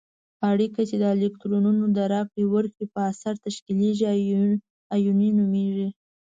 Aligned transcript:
اړیکه 0.49 0.81
چې 0.89 0.95
د 0.99 1.03
الکترونونو 1.15 1.85
د 1.97 1.99
راکړې 2.13 2.45
ورکړې 2.53 2.85
په 2.93 2.99
اثر 3.11 3.33
تشکیلیږي 3.45 4.05
آیوني 4.95 5.29
نومیږي. 5.37 5.89